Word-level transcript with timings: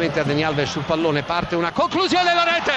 davanti 0.00 0.18
a 0.18 0.24
Dani 0.24 0.42
Alves 0.42 0.70
sul 0.70 0.82
pallone, 0.84 1.22
parte 1.22 1.56
una 1.56 1.72
conclusione 1.72 2.32
la 2.32 2.44
rete 2.44 2.72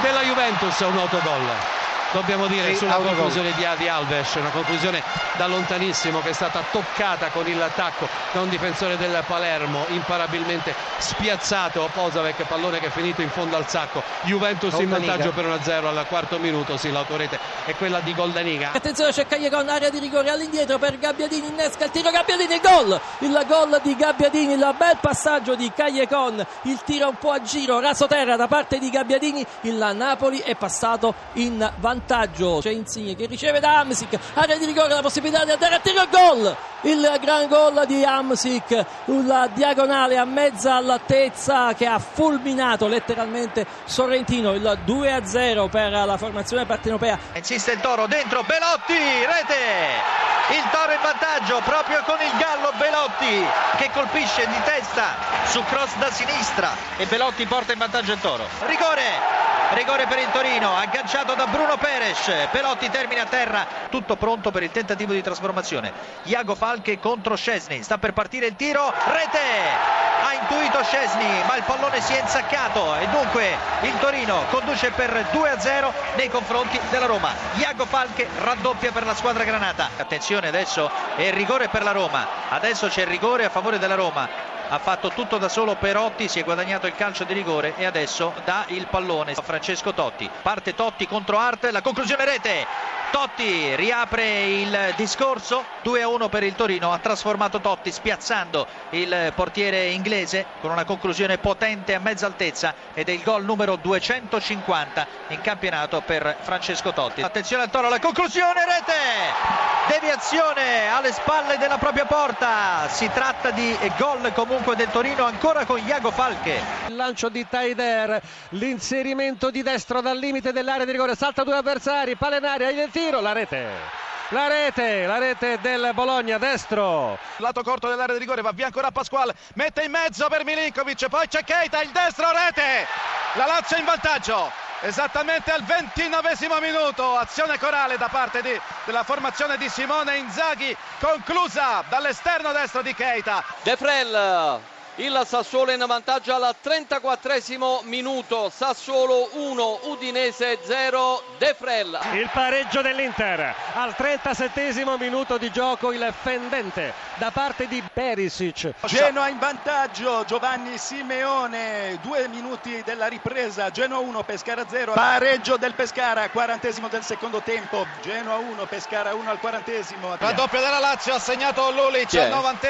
della 0.00 0.22
Juventus, 0.22 0.80
un 0.80 0.96
autogol 0.96 1.81
dobbiamo 2.12 2.46
dire, 2.46 2.74
sulla 2.76 2.96
conclusione 2.96 3.52
di, 3.54 3.66
di 3.78 3.88
Alves, 3.88 4.34
una 4.34 4.50
conclusione 4.50 5.02
da 5.36 5.46
lontanissimo 5.46 6.20
che 6.20 6.30
è 6.30 6.32
stata 6.32 6.62
toccata 6.70 7.28
con 7.28 7.46
il 7.46 7.70
tacco 7.74 8.08
da 8.32 8.40
un 8.40 8.48
difensore 8.48 8.96
del 8.96 9.22
Palermo, 9.26 9.86
imparabilmente 9.88 10.74
spiazzato. 10.98 11.88
Posavec, 11.92 12.46
pallone 12.46 12.78
che 12.78 12.86
è 12.86 12.90
finito 12.90 13.22
in 13.22 13.30
fondo 13.30 13.56
al 13.56 13.68
sacco, 13.68 14.02
Juventus 14.22 14.78
in 14.78 14.90
vantaggio 14.90 15.30
per 15.32 15.46
1-0 15.46 15.86
al 15.86 16.06
quarto 16.06 16.38
minuto, 16.38 16.76
sì 16.76 16.90
l'autorete 16.90 17.38
è 17.64 17.74
quella 17.74 18.00
di 18.00 18.14
Goldaniga. 18.14 18.72
Attenzione 18.72 19.12
c'è 19.12 19.26
Cagliacon, 19.26 19.68
area 19.68 19.90
di 19.90 19.98
rigore 19.98 20.30
all'indietro 20.30 20.78
per 20.78 20.98
Gabbiadini, 20.98 21.48
innesca 21.48 21.86
il 21.86 21.90
tiro, 21.90 22.10
Gabbiadini, 22.10 22.54
il 22.54 22.60
gol, 22.60 23.00
il 23.20 23.44
gol 23.46 23.80
di 23.82 23.96
Gabbiadini, 23.96 24.52
il 24.52 24.74
bel 24.76 24.98
passaggio 25.00 25.54
di 25.54 25.72
Cagliacon, 25.74 26.44
il 26.62 26.80
tiro 26.84 27.08
un 27.08 27.16
po' 27.18 27.30
a 27.30 27.40
giro, 27.40 27.80
raso 27.80 28.06
terra 28.06 28.36
da 28.36 28.46
parte 28.46 28.78
di 28.78 28.90
Gabbiadini, 28.90 29.44
il 29.62 29.92
Napoli 29.94 30.38
è 30.38 30.54
passato 30.56 31.14
in 31.34 31.58
vantaggio 31.76 32.01
vantaggio. 32.02 32.58
C'è 32.60 32.70
Insigne 32.70 33.14
che 33.14 33.26
riceve 33.26 33.60
da 33.60 33.78
Amsic. 33.78 34.18
Area 34.34 34.56
di 34.56 34.66
rigore 34.66 34.88
la 34.88 35.00
possibilità 35.00 35.44
di 35.44 35.52
andare 35.52 35.76
a 35.76 35.78
tiro 35.78 36.06
gol. 36.10 36.56
Il 36.82 37.18
gran 37.20 37.48
gol 37.48 37.84
di 37.86 38.04
Amsic 38.04 38.84
una 39.06 39.46
diagonale 39.46 40.18
a 40.18 40.24
mezza 40.24 40.74
altezza 40.74 41.74
che 41.74 41.86
ha 41.86 41.98
fulminato 41.98 42.88
letteralmente 42.88 43.66
Sorrentino. 43.84 44.52
Il 44.52 44.80
2 44.84 45.12
a 45.12 45.24
0 45.24 45.68
per 45.68 45.90
la 45.92 46.16
formazione 46.16 46.66
partenopea. 46.66 47.18
Insiste 47.34 47.72
il 47.72 47.80
Toro 47.80 48.06
dentro 48.06 48.42
Belotti 48.42 48.94
rete! 48.94 50.20
Il 50.50 50.68
Toro 50.70 50.92
in 50.92 50.98
vantaggio 51.00 51.60
proprio 51.64 52.02
con 52.04 52.16
il 52.20 52.32
Gallo 52.36 52.72
Belotti 52.76 53.46
che 53.78 53.90
colpisce 53.92 54.46
di 54.48 54.60
testa 54.64 55.14
su 55.46 55.62
cross 55.64 55.96
da 55.96 56.10
sinistra. 56.10 56.70
E 56.96 57.06
Belotti 57.06 57.46
porta 57.46 57.72
in 57.72 57.78
vantaggio 57.78 58.12
il 58.12 58.20
Toro. 58.20 58.44
Rigore 58.66 59.41
rigore 59.74 60.06
per 60.06 60.18
il 60.18 60.30
Torino 60.30 60.76
agganciato 60.76 61.34
da 61.34 61.46
Bruno 61.46 61.76
Peres 61.76 62.48
Pelotti 62.50 62.90
termina 62.90 63.22
a 63.22 63.26
terra 63.26 63.66
tutto 63.90 64.16
pronto 64.16 64.50
per 64.50 64.62
il 64.62 64.70
tentativo 64.70 65.12
di 65.12 65.22
trasformazione. 65.22 65.92
Iago 66.24 66.54
Falche 66.54 66.98
contro 66.98 67.36
Scesni 67.36 67.82
sta 67.82 67.98
per 67.98 68.12
partire 68.12 68.46
il 68.46 68.56
tiro 68.56 68.92
rete! 69.06 70.00
Ha 70.24 70.34
intuito 70.34 70.82
Scesni 70.84 71.42
ma 71.46 71.56
il 71.56 71.62
pallone 71.64 72.00
si 72.00 72.14
è 72.14 72.20
insaccato. 72.20 72.96
E 72.96 73.06
dunque 73.08 73.56
il 73.82 73.98
Torino 73.98 74.44
conduce 74.50 74.90
per 74.90 75.26
2 75.30 75.50
a 75.50 75.58
0 75.58 75.92
nei 76.16 76.30
confronti 76.30 76.78
della 76.90 77.06
Roma. 77.06 77.32
Iago 77.54 77.86
Falche 77.86 78.28
raddoppia 78.38 78.92
per 78.92 79.04
la 79.04 79.14
squadra 79.14 79.44
granata. 79.44 79.90
Attenzione 79.96 80.48
adesso 80.48 80.90
è 81.16 81.22
il 81.22 81.32
rigore 81.32 81.68
per 81.68 81.82
la 81.82 81.92
Roma. 81.92 82.26
Adesso 82.48 82.88
c'è 82.88 83.02
il 83.02 83.08
rigore 83.08 83.44
a 83.44 83.50
favore 83.50 83.78
della 83.78 83.94
Roma 83.94 84.51
ha 84.72 84.78
fatto 84.78 85.10
tutto 85.10 85.36
da 85.36 85.50
solo 85.50 85.74
Perotti, 85.74 86.28
si 86.28 86.40
è 86.40 86.44
guadagnato 86.44 86.86
il 86.86 86.94
calcio 86.94 87.24
di 87.24 87.34
rigore 87.34 87.74
e 87.76 87.84
adesso 87.84 88.32
dà 88.46 88.64
il 88.68 88.86
pallone 88.86 89.32
a 89.32 89.42
Francesco 89.42 89.92
Totti. 89.92 90.30
Parte 90.40 90.74
Totti 90.74 91.06
contro 91.06 91.36
Art, 91.36 91.68
la 91.70 91.82
conclusione 91.82 92.24
rete. 92.24 92.66
Totti 93.12 93.76
riapre 93.76 94.44
il 94.46 94.94
discorso, 94.96 95.62
2-1 95.84 96.30
per 96.30 96.44
il 96.44 96.54
Torino, 96.54 96.94
ha 96.94 96.98
trasformato 96.98 97.60
Totti 97.60 97.92
spiazzando 97.92 98.66
il 98.90 99.32
portiere 99.34 99.88
inglese 99.88 100.46
con 100.62 100.70
una 100.70 100.84
conclusione 100.84 101.36
potente 101.36 101.92
a 101.92 101.98
mezza 101.98 102.24
altezza 102.24 102.74
ed 102.94 103.10
è 103.10 103.12
il 103.12 103.22
gol 103.22 103.44
numero 103.44 103.76
250 103.76 105.06
in 105.28 105.42
campionato 105.42 106.00
per 106.00 106.38
Francesco 106.40 106.94
Totti. 106.94 107.20
Attenzione 107.20 107.64
al 107.64 107.70
Toro, 107.70 107.90
la 107.90 107.98
conclusione 108.00 108.64
rete! 108.64 109.72
deviazione 109.88 110.88
alle 110.88 111.12
spalle 111.12 111.58
della 111.58 111.76
propria 111.76 112.04
porta 112.06 112.86
si 112.88 113.10
tratta 113.12 113.50
di 113.50 113.76
gol 113.98 114.32
comunque 114.32 114.76
del 114.76 114.88
Torino 114.90 115.24
ancora 115.24 115.64
con 115.66 115.80
Iago 115.84 116.12
Falche 116.12 116.60
il 116.86 116.94
lancio 116.94 117.28
di 117.28 117.44
Taider 117.48 118.20
l'inserimento 118.50 119.50
di 119.50 119.62
destro 119.62 120.00
dal 120.00 120.16
limite 120.16 120.52
dell'area 120.52 120.84
di 120.84 120.92
rigore 120.92 121.16
salta 121.16 121.42
due 121.42 121.56
avversari 121.56 122.14
palla 122.16 122.36
in 122.36 122.44
aria 122.44 122.70
il 122.70 122.78
tiro 123.02 123.20
la 123.20 123.32
rete 123.32 124.00
la 124.28 124.46
rete, 124.48 125.04
la 125.04 125.18
rete 125.18 125.58
del 125.60 125.90
Bologna 125.92 126.38
destro. 126.38 127.18
Lato 127.36 127.62
corto 127.62 127.86
dell'area 127.86 128.14
di 128.14 128.20
rigore, 128.20 128.40
va 128.40 128.52
via 128.52 128.64
ancora 128.64 128.90
Pasquale, 128.90 129.34
mette 129.56 129.82
in 129.82 129.90
mezzo 129.90 130.26
per 130.28 130.42
Milinkovic, 130.42 131.08
poi 131.08 131.28
c'è 131.28 131.44
Keita, 131.44 131.82
il 131.82 131.90
destro 131.90 132.30
rete. 132.30 132.86
La 133.34 133.44
Lazio 133.44 133.76
in 133.76 133.84
vantaggio 133.84 134.50
esattamente 134.80 135.50
al 135.50 135.62
ventinovesimo 135.64 136.58
minuto 136.60 137.14
azione 137.14 137.58
corale 137.58 137.98
da 137.98 138.08
parte 138.08 138.40
di, 138.40 138.58
della 138.84 139.02
formazione 139.02 139.58
di 139.58 139.68
Simone 139.68 140.16
Inzaghi 140.16 140.74
conclusa 140.98 141.84
dall'esterno 141.90 142.52
destro 142.52 142.80
di 142.80 142.94
Keita 142.94 143.44
De 143.62 143.76
Frel 143.76 144.71
il 144.96 145.22
Sassuolo 145.24 145.72
in 145.72 145.84
vantaggio 145.86 146.34
al 146.34 146.54
34 146.60 147.80
minuto. 147.84 148.50
Sassuolo 148.54 149.30
1 149.32 149.78
Udinese 149.84 150.58
0 150.62 151.22
De 151.38 151.56
Frel 151.58 151.98
il 152.12 152.28
pareggio 152.32 152.82
dell'Inter. 152.82 153.54
Al 153.74 153.94
37 153.96 154.84
minuto 154.98 155.38
di 155.38 155.50
gioco 155.50 155.92
il 155.92 156.12
fendente 156.20 156.92
da 157.14 157.30
parte 157.30 157.66
di 157.68 157.82
Perisic. 157.92 158.72
Genoa 158.86 159.28
in 159.28 159.38
vantaggio 159.38 160.24
Giovanni 160.24 160.76
Simeone 160.76 161.98
due 162.02 162.28
minuti 162.28 162.82
della 162.84 163.06
ripresa 163.06 163.70
Genoa 163.70 163.98
1 163.98 164.22
Pescara 164.24 164.64
0 164.68 164.92
pareggio 164.92 165.56
del 165.56 165.74
Pescara 165.74 166.28
40 166.28 166.88
del 166.88 167.02
secondo 167.02 167.40
tempo 167.40 167.86
Genoa 168.02 168.36
1 168.36 168.66
Pescara 168.66 169.14
1 169.14 169.30
al 169.30 169.38
40 169.38 169.70
raddoppio 170.18 170.60
della 170.60 170.78
Lazio 170.78 171.14
ha 171.14 171.18
segnato 171.18 171.70
Lulic 171.70 172.14
al 172.14 172.28
90 172.28 172.68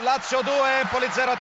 Lazio 0.00 0.42
2 0.42 0.80
Empoli 0.80 1.08
0 1.10 1.36